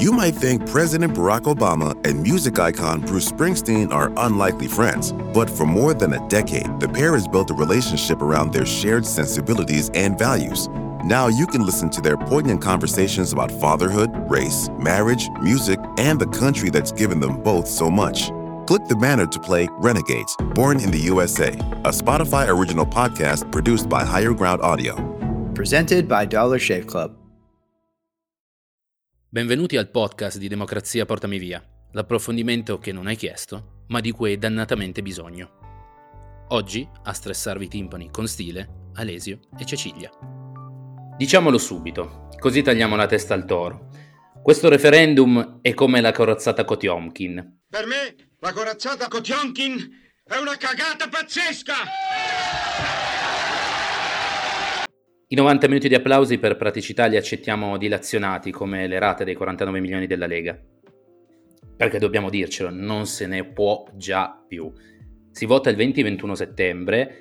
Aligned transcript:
You 0.00 0.12
might 0.12 0.34
think 0.34 0.66
President 0.66 1.12
Barack 1.12 1.42
Obama 1.42 1.94
and 2.06 2.22
music 2.22 2.58
icon 2.58 3.02
Bruce 3.02 3.30
Springsteen 3.30 3.92
are 3.92 4.10
unlikely 4.16 4.66
friends, 4.66 5.12
but 5.12 5.50
for 5.50 5.66
more 5.66 5.92
than 5.92 6.14
a 6.14 6.26
decade, 6.26 6.80
the 6.80 6.88
pair 6.88 7.12
has 7.12 7.28
built 7.28 7.50
a 7.50 7.54
relationship 7.54 8.22
around 8.22 8.50
their 8.50 8.64
shared 8.64 9.04
sensibilities 9.04 9.90
and 9.92 10.18
values. 10.18 10.68
Now 11.04 11.28
you 11.28 11.46
can 11.46 11.66
listen 11.66 11.90
to 11.90 12.00
their 12.00 12.16
poignant 12.16 12.62
conversations 12.62 13.34
about 13.34 13.52
fatherhood, 13.52 14.10
race, 14.30 14.70
marriage, 14.78 15.28
music, 15.42 15.78
and 15.98 16.18
the 16.18 16.28
country 16.28 16.70
that's 16.70 16.92
given 16.92 17.20
them 17.20 17.42
both 17.42 17.68
so 17.68 17.90
much. 17.90 18.30
Click 18.66 18.86
the 18.86 18.96
banner 18.96 19.26
to 19.26 19.38
play 19.38 19.68
Renegades, 19.72 20.34
Born 20.54 20.80
in 20.80 20.90
the 20.90 21.10
USA, 21.12 21.50
a 21.84 21.92
Spotify 21.92 22.48
original 22.48 22.86
podcast 22.86 23.52
produced 23.52 23.90
by 23.90 24.02
Higher 24.02 24.32
Ground 24.32 24.62
Audio. 24.62 24.96
Presented 25.54 26.08
by 26.08 26.24
Dollar 26.24 26.58
Shave 26.58 26.86
Club. 26.86 27.19
Benvenuti 29.32 29.76
al 29.76 29.92
podcast 29.92 30.38
di 30.38 30.48
Democrazia 30.48 31.04
Portami 31.04 31.38
Via, 31.38 31.64
l'approfondimento 31.92 32.78
che 32.78 32.90
non 32.90 33.06
hai 33.06 33.14
chiesto, 33.14 33.84
ma 33.86 34.00
di 34.00 34.10
cui 34.10 34.30
hai 34.30 34.38
dannatamente 34.38 35.02
bisogno. 35.02 36.46
Oggi 36.48 36.84
a 37.04 37.12
stressarvi 37.12 37.66
i 37.66 37.68
timpani 37.68 38.10
con 38.10 38.26
stile, 38.26 38.88
Alesio 38.94 39.38
e 39.56 39.64
Cecilia. 39.64 40.10
Diciamolo 41.16 41.58
subito, 41.58 42.28
così 42.40 42.62
tagliamo 42.62 42.96
la 42.96 43.06
testa 43.06 43.34
al 43.34 43.44
toro. 43.44 43.90
Questo 44.42 44.68
referendum 44.68 45.60
è 45.62 45.74
come 45.74 46.00
la 46.00 46.10
corazzata 46.10 46.64
Kotiomkin. 46.64 47.60
Per 47.68 47.86
me 47.86 48.16
la 48.40 48.52
corazzata 48.52 49.06
Kotiomkin 49.06 49.90
è 50.24 50.38
una 50.38 50.56
cagata 50.56 51.08
pazzesca! 51.08 52.89
I 55.32 55.36
90 55.36 55.68
minuti 55.68 55.86
di 55.86 55.94
applausi 55.94 56.38
per 56.38 56.56
praticità 56.56 57.06
li 57.06 57.16
accettiamo 57.16 57.78
dilazionati 57.78 58.50
come 58.50 58.88
le 58.88 58.98
rate 58.98 59.22
dei 59.22 59.36
49 59.36 59.78
milioni 59.78 60.08
della 60.08 60.26
Lega. 60.26 60.58
Perché 61.76 62.00
dobbiamo 62.00 62.28
dircelo, 62.28 62.68
non 62.72 63.06
se 63.06 63.28
ne 63.28 63.44
può 63.44 63.84
già 63.94 64.44
più. 64.44 64.72
Si 65.30 65.46
vota 65.46 65.70
il 65.70 65.76
20-21 65.76 66.32
settembre 66.32 67.14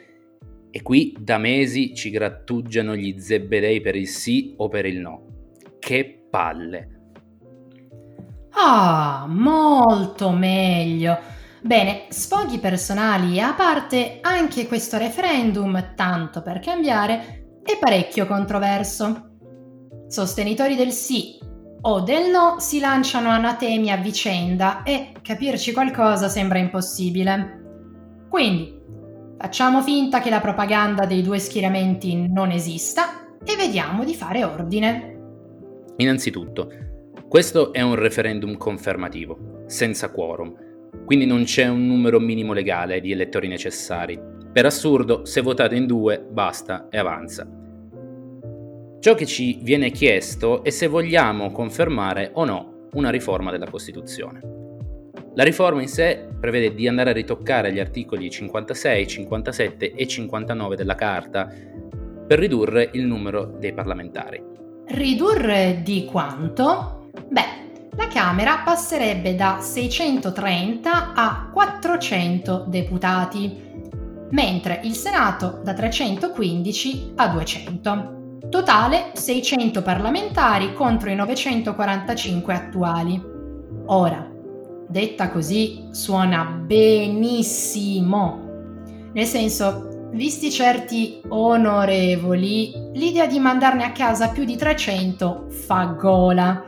e 0.71 0.81
qui 0.81 1.15
da 1.19 1.37
mesi 1.37 1.93
ci 1.93 2.09
grattugiano 2.09 2.95
gli 2.95 3.19
zebedei 3.19 3.79
per 3.79 3.95
il 3.95 4.07
sì 4.07 4.55
o 4.57 4.69
per 4.69 4.87
il 4.87 4.99
no. 4.99 5.51
Che 5.77 6.25
palle! 6.31 6.89
Ah, 8.53 9.27
molto 9.29 10.31
meglio. 10.31 11.15
Bene, 11.61 12.05
sfoghi 12.09 12.57
personali 12.57 13.39
a 13.39 13.53
parte, 13.53 14.17
anche 14.21 14.65
questo 14.65 14.97
referendum, 14.97 15.93
tanto 15.93 16.41
per 16.41 16.59
cambiare, 16.59 17.39
è 17.63 17.77
parecchio 17.79 18.25
controverso. 18.25 19.27
Sostenitori 20.07 20.75
del 20.75 20.91
sì 20.91 21.37
o 21.81 22.01
del 22.01 22.29
no 22.29 22.59
si 22.59 22.79
lanciano 22.79 23.29
anatemi 23.29 23.91
a 23.91 23.97
vicenda 23.97 24.83
e 24.83 25.13
capirci 25.21 25.71
qualcosa 25.71 26.27
sembra 26.27 26.57
impossibile. 26.57 27.57
Quindi, 28.29 28.79
Facciamo 29.41 29.81
finta 29.81 30.19
che 30.19 30.29
la 30.29 30.41
propaganda 30.41 31.05
dei 31.05 31.21
due 31.21 31.39
schieramenti 31.39 32.27
non 32.27 32.51
esista 32.51 33.37
e 33.41 33.55
vediamo 33.55 34.03
di 34.03 34.13
fare 34.13 34.43
ordine. 34.43 35.17
Innanzitutto, 35.95 36.69
questo 37.25 37.71
è 37.71 37.79
un 37.79 37.95
referendum 37.95 38.57
confermativo, 38.57 39.63
senza 39.65 40.11
quorum, 40.11 40.53
quindi 41.05 41.25
non 41.25 41.45
c'è 41.45 41.69
un 41.69 41.87
numero 41.87 42.19
minimo 42.19 42.51
legale 42.51 42.99
di 42.99 43.13
elettori 43.13 43.47
necessari. 43.47 44.19
Per 44.51 44.65
assurdo, 44.65 45.25
se 45.25 45.41
votate 45.41 45.75
in 45.75 45.85
due, 45.85 46.19
basta 46.19 46.87
e 46.89 46.97
avanza. 46.97 47.47
Ciò 48.99 49.13
che 49.13 49.25
ci 49.25 49.59
viene 49.61 49.91
chiesto 49.91 50.63
è 50.63 50.71
se 50.71 50.87
vogliamo 50.87 51.51
confermare 51.51 52.31
o 52.33 52.45
no 52.45 52.87
una 52.93 53.09
riforma 53.09 53.51
della 53.51 53.69
Costituzione. 53.69 54.41
La 55.35 55.43
riforma 55.43 55.81
in 55.81 55.87
sé 55.87 56.27
prevede 56.39 56.73
di 56.73 56.87
andare 56.87 57.11
a 57.11 57.13
ritoccare 57.13 57.71
gli 57.71 57.79
articoli 57.79 58.29
56, 58.29 59.07
57 59.07 59.93
e 59.93 60.07
59 60.07 60.75
della 60.75 60.95
Carta 60.95 61.47
per 62.27 62.39
ridurre 62.39 62.89
il 62.93 63.05
numero 63.05 63.45
dei 63.45 63.73
parlamentari. 63.73 64.43
Ridurre 64.87 65.81
di 65.83 66.05
quanto? 66.05 67.09
Beh, 67.29 67.91
la 67.95 68.07
Camera 68.07 68.63
passerebbe 68.65 69.35
da 69.35 69.59
630 69.61 71.13
a 71.13 71.49
400 71.53 72.65
deputati, 72.67 73.68
mentre 74.31 74.81
il 74.83 74.95
Senato 74.95 75.61
da 75.63 75.73
315 75.73 77.13
a 77.15 77.27
200. 77.27 78.17
Totale 78.49 79.11
600 79.13 79.81
parlamentari 79.81 80.73
contro 80.73 81.09
i 81.09 81.15
945 81.15 82.53
attuali. 82.53 83.21
Ora, 83.85 84.27
detta 84.87 85.29
così 85.29 85.87
suona 85.91 86.45
benissimo. 86.45 88.47
Nel 89.13 89.25
senso, 89.25 90.09
visti 90.11 90.51
certi 90.51 91.21
onorevoli, 91.27 92.71
l'idea 92.93 93.27
di 93.27 93.39
mandarne 93.39 93.83
a 93.83 93.91
casa 93.91 94.29
più 94.29 94.45
di 94.45 94.55
300 94.55 95.45
fa 95.49 95.95
gola. 95.97 96.63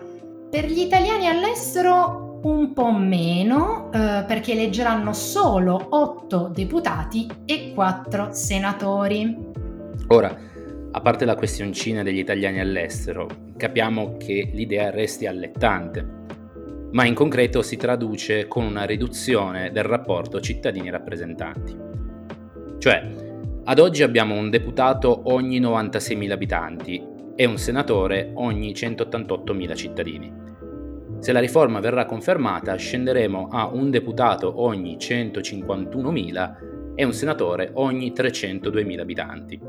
Per 0.50 0.66
gli 0.66 0.82
italiani 0.82 1.28
all'estero 1.28 2.31
un 2.44 2.74
po' 2.74 2.92
meno, 2.92 3.92
eh, 3.94 4.24
perché 4.28 4.54
eleggeranno 4.54 5.14
solo 5.14 5.88
8 5.90 6.52
deputati 6.54 7.30
e 7.46 7.72
4 7.74 8.30
senatori. 8.32 9.38
Ora, 10.08 10.36
a 10.92 11.02
parte 11.02 11.26
la 11.26 11.36
questioncina 11.36 12.04
degli 12.04 12.20
italiani 12.20 12.60
all'estero, 12.60 13.28
capiamo 13.56 14.18
che 14.18 14.50
l'idea 14.54 14.90
resti 14.90 15.26
allettante 15.26 16.20
ma 16.92 17.06
in 17.06 17.14
concreto 17.14 17.62
si 17.62 17.78
traduce 17.78 18.48
con 18.48 18.66
una 18.66 18.84
riduzione 18.84 19.72
del 19.72 19.84
rapporto 19.84 20.40
cittadini-rappresentanti. 20.40 21.78
Cioè, 22.78 23.10
ad 23.64 23.80
oggi 23.80 24.04
abbiamo 24.04 24.36
un 24.36 24.50
deputato 24.50 25.22
ogni 25.32 25.62
96.000 25.62 26.32
abitanti 26.32 27.02
e 27.36 27.46
un 27.46 27.58
senatore 27.58 28.32
ogni 28.36 28.72
188.000 28.72 29.76
cittadini. 29.76 30.41
Se 31.22 31.32
la 31.32 31.40
riforma 31.40 31.80
verrà 31.80 32.06
confermata, 32.08 32.76
scenderemo 32.76 33.50
a 33.52 33.68
un 33.68 33.92
deputato 33.92 34.64
ogni 34.64 34.98
151.000 34.98 36.96
e 36.96 37.04
un 37.04 37.14
senatore 37.14 37.70
ogni 37.76 38.12
302.000 38.12 39.00
abitanti. 39.00 39.60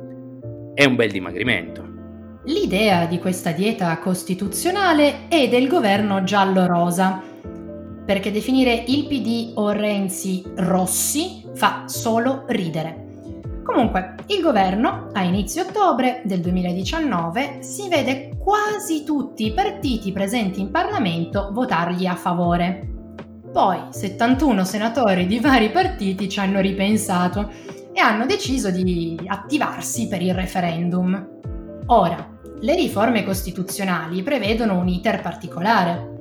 È 0.72 0.84
un 0.86 0.96
bel 0.96 1.10
dimagrimento. 1.10 1.84
L'idea 2.44 3.04
di 3.04 3.18
questa 3.18 3.50
dieta 3.50 3.98
costituzionale 3.98 5.28
è 5.28 5.46
del 5.50 5.68
governo 5.68 6.24
giallo-rosa, 6.24 7.22
perché 8.06 8.32
definire 8.32 8.84
il 8.86 9.06
PD 9.06 9.52
o 9.54 9.72
Renzi 9.72 10.42
rossi 10.54 11.44
fa 11.52 11.84
solo 11.86 12.44
ridere. 12.46 13.01
Comunque, 13.62 14.16
il 14.26 14.42
governo, 14.42 15.08
a 15.12 15.22
inizio 15.22 15.62
ottobre 15.62 16.22
del 16.24 16.40
2019, 16.40 17.62
si 17.62 17.88
vede 17.88 18.36
quasi 18.38 19.04
tutti 19.04 19.46
i 19.46 19.52
partiti 19.52 20.12
presenti 20.12 20.60
in 20.60 20.70
Parlamento 20.70 21.50
votargli 21.52 22.06
a 22.06 22.16
favore. 22.16 22.88
Poi 23.52 23.78
71 23.90 24.64
senatori 24.64 25.26
di 25.26 25.38
vari 25.38 25.70
partiti 25.70 26.28
ci 26.28 26.40
hanno 26.40 26.60
ripensato 26.60 27.50
e 27.92 28.00
hanno 28.00 28.26
deciso 28.26 28.70
di 28.70 29.20
attivarsi 29.26 30.08
per 30.08 30.22
il 30.22 30.34
referendum. 30.34 31.28
Ora, 31.86 32.30
le 32.60 32.74
riforme 32.74 33.24
costituzionali 33.24 34.22
prevedono 34.22 34.78
un 34.78 34.88
iter 34.88 35.20
particolare. 35.20 36.11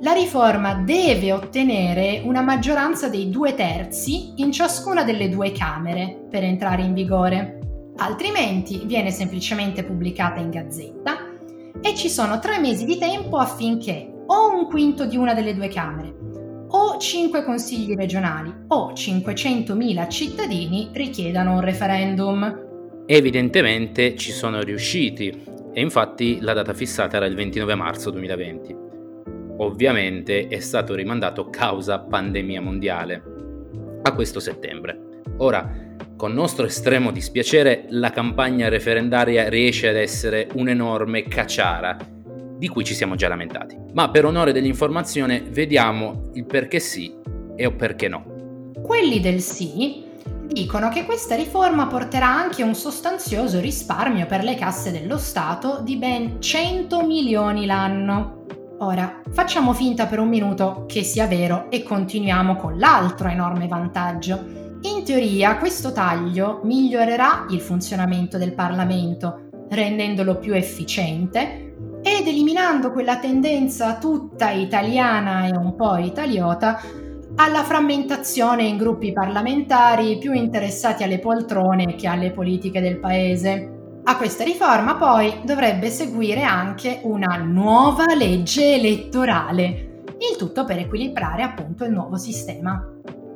La 0.00 0.12
riforma 0.12 0.74
deve 0.74 1.32
ottenere 1.32 2.20
una 2.22 2.42
maggioranza 2.42 3.08
dei 3.08 3.30
due 3.30 3.54
terzi 3.54 4.34
in 4.36 4.52
ciascuna 4.52 5.04
delle 5.04 5.30
due 5.30 5.52
Camere 5.52 6.26
per 6.28 6.44
entrare 6.44 6.82
in 6.82 6.92
vigore, 6.92 7.60
altrimenti 7.96 8.82
viene 8.84 9.10
semplicemente 9.10 9.84
pubblicata 9.84 10.38
in 10.38 10.50
gazzetta 10.50 11.16
e 11.80 11.94
ci 11.94 12.10
sono 12.10 12.38
tre 12.40 12.58
mesi 12.58 12.84
di 12.84 12.98
tempo 12.98 13.38
affinché 13.38 14.12
o 14.26 14.54
un 14.54 14.66
quinto 14.66 15.06
di 15.06 15.16
una 15.16 15.32
delle 15.32 15.54
due 15.54 15.68
Camere 15.68 16.14
o 16.68 16.98
cinque 16.98 17.42
consigli 17.42 17.94
regionali 17.94 18.52
o 18.68 18.92
500.000 18.92 20.10
cittadini 20.10 20.90
richiedano 20.92 21.54
un 21.54 21.60
referendum. 21.60 23.04
Evidentemente 23.06 24.14
ci 24.16 24.32
sono 24.32 24.60
riusciti 24.60 25.42
e 25.72 25.80
infatti 25.80 26.40
la 26.40 26.52
data 26.52 26.74
fissata 26.74 27.16
era 27.16 27.26
il 27.26 27.34
29 27.34 27.74
marzo 27.76 28.10
2020. 28.10 28.85
Ovviamente 29.58 30.48
è 30.48 30.60
stato 30.60 30.94
rimandato 30.94 31.48
causa 31.48 32.00
pandemia 32.00 32.60
mondiale 32.60 33.22
a 34.02 34.12
questo 34.12 34.40
settembre. 34.40 35.22
Ora, 35.38 35.84
con 36.16 36.32
nostro 36.32 36.66
estremo 36.66 37.10
dispiacere, 37.10 37.86
la 37.90 38.10
campagna 38.10 38.68
referendaria 38.68 39.48
riesce 39.48 39.88
ad 39.88 39.96
essere 39.96 40.48
un'enorme 40.54 41.24
cacciara, 41.24 41.96
di 42.56 42.68
cui 42.68 42.84
ci 42.84 42.94
siamo 42.94 43.16
già 43.16 43.28
lamentati. 43.28 43.76
Ma 43.92 44.08
per 44.10 44.24
onore 44.24 44.52
dell'informazione 44.52 45.42
vediamo 45.48 46.30
il 46.34 46.46
perché 46.46 46.78
sì 46.78 47.14
e 47.54 47.66
o 47.66 47.72
perché 47.72 48.08
no. 48.08 48.72
Quelli 48.82 49.20
del 49.20 49.40
sì 49.40 50.04
dicono 50.46 50.88
che 50.88 51.04
questa 51.04 51.34
riforma 51.34 51.86
porterà 51.86 52.28
anche 52.28 52.62
un 52.62 52.74
sostanzioso 52.74 53.60
risparmio 53.60 54.26
per 54.26 54.42
le 54.42 54.54
casse 54.54 54.92
dello 54.92 55.18
Stato 55.18 55.80
di 55.82 55.96
ben 55.96 56.40
100 56.40 57.04
milioni 57.04 57.66
l'anno. 57.66 58.45
Ora, 58.78 59.22
facciamo 59.30 59.72
finta 59.72 60.04
per 60.04 60.18
un 60.18 60.28
minuto 60.28 60.84
che 60.86 61.02
sia 61.02 61.26
vero 61.26 61.70
e 61.70 61.82
continuiamo 61.82 62.56
con 62.56 62.76
l'altro 62.76 63.28
enorme 63.28 63.68
vantaggio. 63.68 64.78
In 64.82 65.02
teoria 65.02 65.56
questo 65.56 65.92
taglio 65.92 66.60
migliorerà 66.64 67.46
il 67.48 67.60
funzionamento 67.60 68.36
del 68.36 68.52
Parlamento, 68.52 69.48
rendendolo 69.70 70.36
più 70.36 70.52
efficiente 70.52 71.74
ed 72.02 72.26
eliminando 72.26 72.92
quella 72.92 73.18
tendenza 73.18 73.96
tutta 73.96 74.50
italiana 74.50 75.46
e 75.46 75.56
un 75.56 75.74
po' 75.74 75.96
italiota 75.96 76.78
alla 77.36 77.64
frammentazione 77.64 78.64
in 78.64 78.76
gruppi 78.76 79.12
parlamentari 79.12 80.18
più 80.18 80.32
interessati 80.32 81.02
alle 81.02 81.18
poltrone 81.18 81.94
che 81.94 82.06
alle 82.06 82.30
politiche 82.30 82.82
del 82.82 82.98
paese. 82.98 83.75
A 84.08 84.16
questa 84.16 84.44
riforma 84.44 84.94
poi 84.94 85.40
dovrebbe 85.44 85.88
seguire 85.88 86.42
anche 86.42 87.00
una 87.02 87.38
nuova 87.38 88.14
legge 88.14 88.74
elettorale, 88.74 90.04
il 90.30 90.36
tutto 90.38 90.64
per 90.64 90.78
equilibrare 90.78 91.42
appunto 91.42 91.84
il 91.84 91.90
nuovo 91.90 92.16
sistema. 92.16 92.88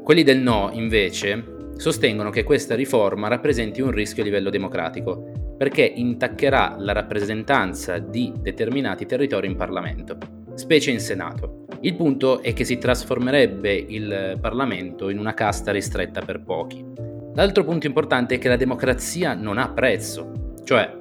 Quelli 0.05 0.23
del 0.23 0.39
no, 0.39 0.71
invece, 0.73 1.73
sostengono 1.75 2.31
che 2.31 2.45
questa 2.45 2.77
riforma 2.77 3.27
rappresenti 3.27 3.81
un 3.81 3.91
rischio 3.91 4.23
a 4.23 4.27
livello 4.27 4.49
democratico, 4.49 5.55
perché 5.59 5.83
intaccherà 5.83 6.77
la 6.79 6.93
rappresentanza 6.93 7.99
di 7.99 8.33
determinati 8.41 9.07
territori 9.07 9.49
in 9.49 9.57
Parlamento, 9.57 10.19
specie 10.55 10.93
in 10.93 11.01
Senato. 11.01 11.65
Il 11.81 11.97
punto 11.97 12.43
è 12.43 12.53
che 12.53 12.65
si 12.65 12.79
trasformerebbe 12.79 13.75
il 13.75 14.39
Parlamento 14.41 15.09
in 15.09 15.19
una 15.19 15.35
casta 15.35 15.73
ristretta 15.73 16.21
per 16.21 16.45
pochi. 16.45 16.87
L'altro 17.35 17.65
punto 17.65 17.89
importante 17.89 18.37
è 18.37 18.39
che 18.39 18.49
la 18.49 18.57
democrazia 18.57 19.35
non 19.35 19.59
ha 19.59 19.69
prezzo, 19.71 20.50
cioè, 20.65 20.97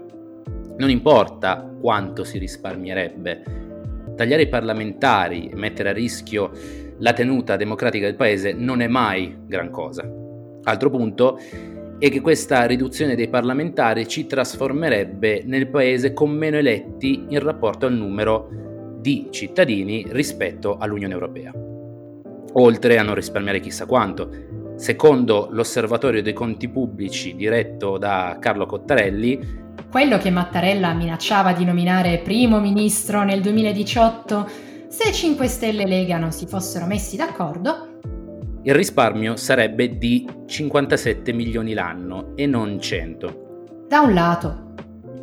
non 0.78 0.90
importa 0.90 1.70
quanto 1.80 2.24
si 2.24 2.38
risparmierebbe, 2.38 3.44
tagliare 4.16 4.44
i 4.44 4.50
parlamentari 4.50 5.50
e 5.50 5.56
mettere 5.56 5.90
a 5.90 5.94
rischio 5.94 6.52
la 6.98 7.14
tenuta 7.14 7.56
democratica 7.56 8.06
del 8.06 8.16
paese 8.16 8.54
non 8.54 8.82
è 8.82 8.88
mai 8.88 9.36
gran 9.46 9.70
cosa. 9.70 10.10
Altro 10.64 10.90
punto 10.90 11.40
è 11.98 12.10
che 12.10 12.22
questa 12.22 12.66
riduzione 12.66 13.16
dei 13.16 13.28
parlamentari 13.28 14.08
ci 14.08 14.26
trasformerebbe 14.26 15.44
nel 15.46 15.70
paese 15.70 16.14
con 16.14 16.32
meno 16.32 16.58
eletti 16.58 17.26
in 17.30 17.40
rapporto 17.40 17.86
al 17.86 17.94
numero 17.94 18.50
di 19.00 19.28
cittadini 19.32 20.06
rispetto 20.10 20.78
all'Unione 20.78 21.14
Europea. 21.14 21.54
Oltre 22.54 22.98
a 22.98 23.04
non 23.04 23.16
risparmiare 23.16 23.60
chissà 23.60 23.86
quanto, 23.86 24.30
Secondo 24.80 25.50
l'Osservatorio 25.52 26.24
dei 26.24 26.32
Conti 26.32 26.70
Pubblici 26.70 27.36
diretto 27.36 27.98
da 27.98 28.38
Carlo 28.40 28.66
Cottarelli, 28.66 29.74
quello 29.92 30.18
che 30.18 30.30
Mattarella 30.30 30.94
minacciava 30.94 31.52
di 31.52 31.66
nominare 31.66 32.20
primo 32.20 32.62
ministro 32.62 33.26
nel 33.26 33.42
2018, 33.42 34.50
se 34.88 35.12
5 35.12 35.48
Stelle 35.48 35.84
e 35.84 35.86
Lega 35.86 36.18
non 36.18 36.32
si 36.32 36.48
fossero 36.48 36.86
messi 36.86 37.18
d'accordo, 37.18 37.98
il 38.64 38.74
risparmio 38.74 39.36
sarebbe 39.36 39.98
di 39.98 40.26
57 40.46 41.34
milioni 41.34 41.74
l'anno 41.74 42.32
e 42.36 42.46
non 42.46 42.80
100. 42.80 43.84
Da 43.86 44.00
un 44.00 44.14
lato, 44.14 44.76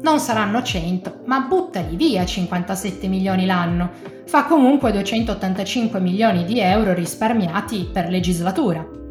non 0.02 0.18
saranno 0.18 0.62
100, 0.62 1.22
ma 1.24 1.40
buttali 1.40 1.96
via 1.96 2.26
57 2.26 3.08
milioni 3.08 3.46
l'anno. 3.46 3.90
Fa 4.26 4.44
comunque 4.44 4.92
285 4.92 5.98
milioni 5.98 6.44
di 6.44 6.60
euro 6.60 6.92
risparmiati 6.92 7.88
per 7.90 8.10
legislatura. 8.10 9.04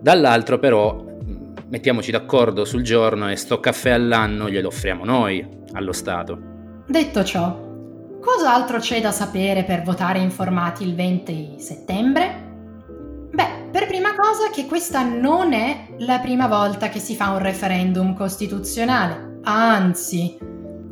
Dall'altro 0.00 0.58
però 0.58 1.04
mettiamoci 1.68 2.10
d'accordo 2.10 2.64
sul 2.64 2.82
giorno 2.82 3.30
e 3.30 3.36
sto 3.36 3.60
caffè 3.60 3.90
all'anno 3.90 4.48
glielo 4.48 4.68
offriamo 4.68 5.04
noi, 5.04 5.46
allo 5.72 5.92
Stato. 5.92 6.38
Detto 6.86 7.24
ciò, 7.24 7.58
cos'altro 8.20 8.78
c'è 8.78 9.00
da 9.00 9.10
sapere 9.10 9.64
per 9.64 9.82
votare 9.82 10.18
informati 10.18 10.84
il 10.84 10.94
20 10.94 11.56
settembre? 11.58 12.46
Beh, 13.30 13.68
per 13.70 13.86
prima 13.86 14.14
cosa 14.14 14.50
che 14.52 14.66
questa 14.66 15.02
non 15.02 15.52
è 15.52 15.88
la 15.98 16.18
prima 16.18 16.46
volta 16.46 16.88
che 16.88 16.98
si 16.98 17.14
fa 17.14 17.30
un 17.30 17.38
referendum 17.38 18.14
costituzionale, 18.14 19.40
anzi, 19.42 20.38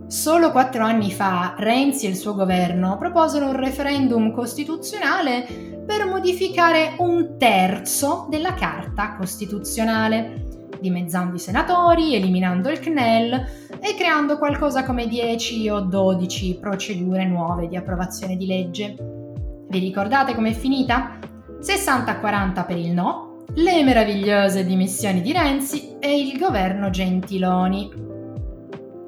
solo 0.09 0.53
quattro 0.53 0.85
anni 0.85 1.11
fa 1.11 1.55
Renzi 1.59 2.07
e 2.07 2.11
il 2.11 2.17
suo 2.17 2.35
governo 2.35 2.97
proposero 2.97 3.47
un 3.47 3.57
referendum 3.57 4.33
costituzionale 4.33 5.45
per 5.87 6.07
modificare 6.07 6.95
un 6.99 7.37
terzo 7.39 8.27
della 8.29 8.55
Carta 8.55 9.15
Costituzionale, 9.17 10.45
dimezzando 10.81 11.37
i 11.37 11.41
senatori, 11.41 12.15
eliminando 12.15 12.71
il 12.71 12.81
CNEL 12.81 13.33
e 13.81 13.95
creando 13.97 14.39
qualcosa 14.39 14.85
come 14.85 15.07
10 15.07 15.69
o 15.69 15.81
12 15.81 16.59
procedure 16.61 17.25
nuove 17.25 17.69
di 17.69 17.77
approvazione 17.77 18.37
di 18.37 18.47
legge. 18.47 18.97
Vi 19.69 19.79
ricordate 19.79 20.35
com'è 20.35 20.53
finita? 20.53 21.19
60 21.61 22.11
a 22.11 22.19
40 22.19 22.65
per 22.65 22.77
il 22.77 22.93
no, 22.93 23.45
le 23.55 23.83
meravigliose 23.83 24.65
dimissioni 24.65 25.23
di 25.23 25.33
Renzi 25.33 25.97
e 25.99 26.21
il 26.21 26.39
governo 26.39 26.91
Gentiloni. 26.91 28.16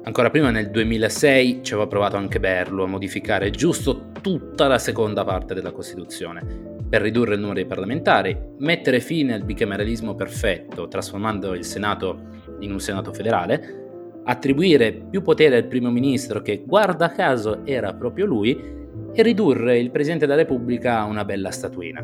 Ancora 0.03 0.29
prima 0.29 0.49
nel 0.49 0.71
2006 0.71 1.59
ci 1.61 1.73
aveva 1.73 1.87
provato 1.87 2.15
anche 2.15 2.39
Berlo 2.39 2.83
a 2.83 2.87
modificare 2.87 3.51
giusto 3.51 4.11
tutta 4.21 4.67
la 4.67 4.79
seconda 4.79 5.23
parte 5.23 5.53
della 5.53 5.71
Costituzione 5.71 6.77
per 6.89 7.01
ridurre 7.01 7.35
il 7.35 7.39
numero 7.39 7.59
dei 7.59 7.67
parlamentari, 7.67 8.35
mettere 8.57 8.99
fine 8.99 9.35
al 9.35 9.43
bicameralismo 9.43 10.15
perfetto, 10.15 10.87
trasformando 10.87 11.53
il 11.53 11.63
Senato 11.63 12.27
in 12.61 12.71
un 12.71 12.79
Senato 12.79 13.13
federale, 13.13 14.21
attribuire 14.23 14.93
più 14.93 15.21
potere 15.21 15.57
al 15.57 15.67
primo 15.67 15.91
ministro, 15.91 16.41
che 16.41 16.63
guarda 16.65 17.11
caso 17.11 17.63
era 17.65 17.93
proprio 17.93 18.25
lui, 18.25 18.77
e 19.13 19.21
ridurre 19.21 19.77
il 19.77 19.91
Presidente 19.91 20.25
della 20.25 20.39
Repubblica 20.39 20.99
a 20.99 21.05
una 21.05 21.25
bella 21.25 21.51
statuina. 21.51 22.03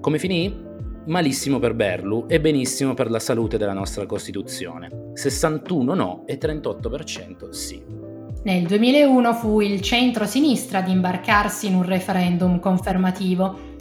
Come 0.00 0.18
finì? 0.18 0.62
Malissimo 1.06 1.58
per 1.58 1.74
Berlu 1.74 2.24
e 2.26 2.40
benissimo 2.40 2.94
per 2.94 3.10
la 3.10 3.18
salute 3.18 3.58
della 3.58 3.74
nostra 3.74 4.06
Costituzione. 4.06 5.03
61 5.14 5.94
no 5.94 6.22
e 6.26 6.38
38% 6.38 7.50
sì. 7.50 7.82
Nel 8.42 8.66
2001 8.66 9.34
fu 9.34 9.60
il 9.60 9.80
centro-sinistra 9.80 10.78
ad 10.78 10.88
imbarcarsi 10.88 11.66
in 11.66 11.76
un 11.76 11.84
referendum 11.84 12.60
confermativo 12.60 13.72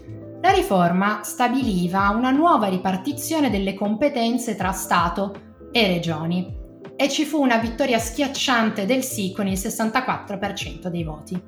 la 0.41 0.51
riforma 0.51 1.21
stabiliva 1.23 2.09
una 2.09 2.31
nuova 2.31 2.67
ripartizione 2.67 3.49
delle 3.49 3.73
competenze 3.73 4.55
tra 4.55 4.71
Stato 4.71 5.33
e 5.71 5.87
regioni 5.87 6.61
e 6.95 7.09
ci 7.09 7.23
fu 7.25 7.41
una 7.41 7.57
vittoria 7.57 7.97
schiacciante 7.97 8.85
del 8.85 9.03
sì 9.03 9.31
con 9.33 9.47
il 9.47 9.57
64% 9.57 10.87
dei 10.87 11.03
voti. 11.03 11.41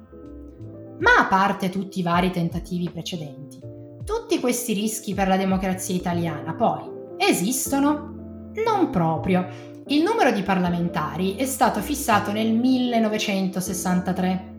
Ma 1.00 1.18
a 1.20 1.26
parte 1.28 1.70
tutti 1.70 2.00
i 2.00 2.04
vari 2.04 2.32
tentativi 2.32 2.90
precedenti, 2.90 3.60
tutti 4.04 4.40
questi 4.40 4.74
rischi 4.74 5.14
per 5.14 5.28
la 5.28 5.38
democrazia 5.38 5.96
italiana 5.96 6.54
poi 6.54 6.90
esistono? 7.18 8.14
Non 8.66 8.90
proprio. 8.90 9.74
Il 9.88 10.02
numero 10.02 10.32
di 10.32 10.42
parlamentari 10.42 11.36
è 11.36 11.46
stato 11.46 11.80
fissato 11.80 12.32
nel 12.32 12.52
1963 12.52 14.54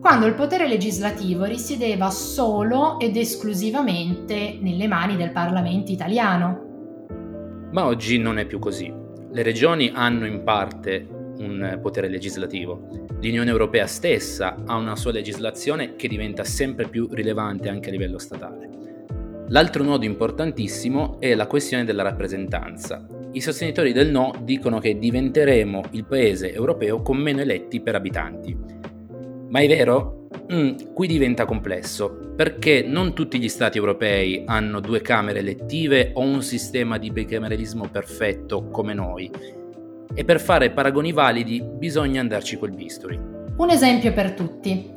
quando 0.00 0.26
il 0.26 0.34
potere 0.34 0.68
legislativo 0.68 1.46
risiedeva 1.46 2.10
solo 2.10 3.00
ed 3.00 3.16
esclusivamente 3.16 4.56
nelle 4.60 4.86
mani 4.86 5.16
del 5.16 5.32
Parlamento 5.32 5.90
italiano. 5.90 7.06
Ma 7.72 7.86
oggi 7.86 8.18
non 8.18 8.38
è 8.38 8.46
più 8.46 8.60
così. 8.60 8.94
Le 9.32 9.42
regioni 9.42 9.90
hanno 9.92 10.26
in 10.26 10.44
parte 10.44 11.04
un 11.38 11.80
potere 11.82 12.08
legislativo. 12.08 12.86
L'Unione 13.20 13.50
Europea 13.50 13.88
stessa 13.88 14.62
ha 14.64 14.76
una 14.76 14.94
sua 14.94 15.10
legislazione 15.10 15.96
che 15.96 16.06
diventa 16.06 16.44
sempre 16.44 16.86
più 16.86 17.08
rilevante 17.10 17.68
anche 17.68 17.88
a 17.88 17.92
livello 17.92 18.18
statale. 18.18 18.68
L'altro 19.48 19.82
nodo 19.82 20.04
importantissimo 20.04 21.18
è 21.18 21.34
la 21.34 21.48
questione 21.48 21.84
della 21.84 22.04
rappresentanza. 22.04 23.17
I 23.32 23.40
sostenitori 23.40 23.92
del 23.92 24.10
no 24.10 24.32
dicono 24.42 24.78
che 24.78 24.98
diventeremo 24.98 25.82
il 25.90 26.04
paese 26.04 26.52
europeo 26.52 27.02
con 27.02 27.18
meno 27.18 27.40
eletti 27.40 27.80
per 27.80 27.94
abitanti 27.94 28.78
ma 29.48 29.60
è 29.60 29.66
vero? 29.66 30.26
Mm, 30.52 30.92
qui 30.92 31.06
diventa 31.06 31.46
complesso, 31.46 32.32
perché 32.36 32.82
non 32.86 33.14
tutti 33.14 33.38
gli 33.38 33.48
stati 33.48 33.78
europei 33.78 34.42
hanno 34.46 34.80
due 34.80 35.00
camere 35.00 35.38
elettive 35.38 36.10
o 36.14 36.20
un 36.20 36.42
sistema 36.42 36.98
di 36.98 37.10
bicameralismo 37.10 37.88
perfetto 37.88 38.68
come 38.68 38.92
noi. 38.92 39.30
E 40.14 40.24
per 40.24 40.40
fare 40.40 40.70
paragoni 40.70 41.12
validi 41.12 41.62
bisogna 41.62 42.20
andarci 42.20 42.58
col 42.58 42.72
bisturi. 42.72 43.18
Un 43.56 43.70
esempio 43.70 44.12
per 44.12 44.32
tutti. 44.32 44.90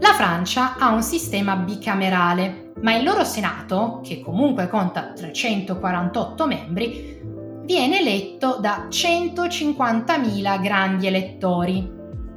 La 0.00 0.12
Francia 0.14 0.76
ha 0.78 0.92
un 0.92 1.02
sistema 1.02 1.56
bicamerale, 1.56 2.72
ma 2.80 2.96
il 2.96 3.04
loro 3.04 3.24
Senato, 3.24 4.00
che 4.02 4.20
comunque 4.20 4.68
conta 4.68 5.12
348 5.14 6.46
membri, 6.46 7.20
viene 7.68 8.00
eletto 8.00 8.56
da 8.58 8.88
150.000 8.88 10.60
grandi 10.62 11.06
elettori, 11.06 11.86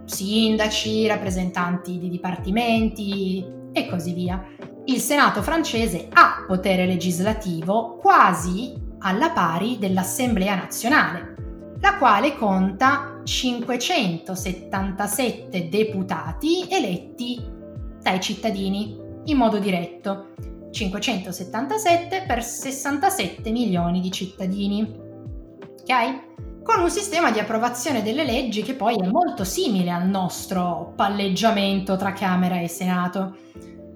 sindaci, 0.03 1.07
rappresentanti 1.07 1.97
di 1.97 2.09
dipartimenti 2.09 3.41
e 3.71 3.87
così 3.87 4.13
via. 4.13 4.45
Il 4.83 4.99
Senato 4.99 5.41
francese 5.41 6.09
ha 6.11 6.43
potere 6.45 6.85
legislativo 6.85 7.95
quasi 7.95 8.73
alla 8.99 9.29
pari 9.29 9.77
dell'Assemblea 9.79 10.55
nazionale, 10.55 11.35
la 11.79 11.95
quale 11.95 12.35
conta 12.35 13.21
577 13.23 15.69
deputati 15.69 16.67
eletti 16.69 17.41
dai 18.01 18.19
cittadini 18.19 18.99
in 19.23 19.37
modo 19.37 19.59
diretto. 19.59 20.33
577 20.71 22.25
per 22.27 22.43
67 22.43 23.49
milioni 23.51 24.01
di 24.01 24.11
cittadini. 24.11 25.07
Con 26.63 26.79
un 26.79 26.89
sistema 26.89 27.31
di 27.31 27.39
approvazione 27.39 28.01
delle 28.01 28.23
leggi 28.23 28.61
che 28.61 28.75
poi 28.75 28.95
è 28.95 29.05
molto 29.07 29.43
simile 29.43 29.91
al 29.91 30.07
nostro 30.07 30.93
palleggiamento 30.95 31.97
tra 31.97 32.13
Camera 32.13 32.61
e 32.61 32.69
Senato. 32.69 33.35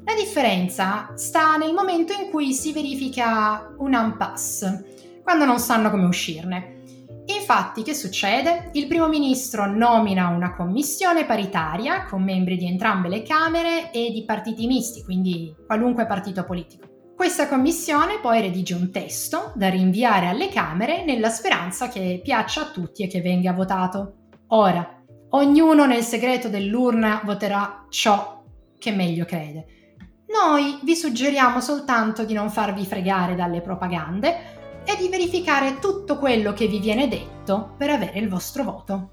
La 0.04 0.14
differenza 0.14 1.14
sta 1.16 1.56
nel 1.56 1.72
momento 1.72 2.12
in 2.12 2.30
cui 2.30 2.52
si 2.52 2.74
verifica 2.74 3.74
un 3.78 3.94
impasse, 3.94 5.22
quando 5.24 5.46
non 5.46 5.58
sanno 5.58 5.90
come 5.90 6.04
uscirne. 6.04 6.82
Infatti, 7.28 7.82
che 7.82 7.94
succede? 7.94 8.72
Il 8.74 8.88
primo 8.88 9.08
ministro 9.08 9.66
nomina 9.66 10.28
una 10.28 10.54
commissione 10.54 11.24
paritaria 11.24 12.04
con 12.04 12.22
membri 12.24 12.58
di 12.58 12.68
entrambe 12.68 13.08
le 13.08 13.24
Camere 13.24 13.92
e 13.92 14.12
di 14.12 14.26
partiti 14.26 14.68
misti, 14.68 15.02
quindi 15.02 15.56
qualunque 15.66 16.06
partito 16.06 16.44
politico. 16.44 16.95
Questa 17.16 17.48
commissione 17.48 18.20
poi 18.20 18.42
redige 18.42 18.74
un 18.74 18.92
testo 18.92 19.54
da 19.56 19.70
rinviare 19.70 20.28
alle 20.28 20.50
Camere 20.50 21.06
nella 21.06 21.30
speranza 21.30 21.88
che 21.88 22.20
piaccia 22.22 22.62
a 22.62 22.72
tutti 22.72 23.04
e 23.04 23.08
che 23.08 23.22
venga 23.22 23.54
votato. 23.54 24.16
Ora, 24.48 25.02
ognuno 25.30 25.86
nel 25.86 26.04
segreto 26.04 26.50
dell'urna 26.50 27.22
voterà 27.24 27.86
ciò 27.90 28.44
che 28.78 28.92
meglio 28.92 29.24
crede. 29.24 29.96
Noi 30.28 30.78
vi 30.84 30.94
suggeriamo 30.94 31.62
soltanto 31.62 32.26
di 32.26 32.34
non 32.34 32.50
farvi 32.50 32.86
fregare 32.86 33.34
dalle 33.34 33.62
propagande 33.62 34.84
e 34.84 34.98
di 34.98 35.08
verificare 35.08 35.80
tutto 35.80 36.20
quello 36.20 36.52
che 36.52 36.68
vi 36.68 36.80
viene 36.80 37.08
detto 37.08 37.76
per 37.78 37.92
avere 37.92 38.20
il 38.20 38.28
vostro 38.28 38.64
voto. 38.64 39.12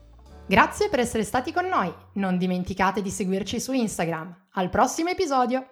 Grazie 0.49 0.89
per 0.89 0.99
essere 0.99 1.23
stati 1.23 1.53
con 1.53 1.67
noi, 1.67 1.91
non 2.15 2.37
dimenticate 2.37 3.01
di 3.01 3.11
seguirci 3.11 3.61
su 3.61 3.73
Instagram. 3.73 4.49
Al 4.55 4.71
prossimo 4.71 5.11
episodio! 5.11 5.72